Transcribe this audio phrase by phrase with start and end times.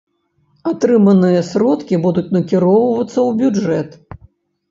[0.69, 3.89] Атрыманыя сродкі будуць накіроўвацца ў бюджэт.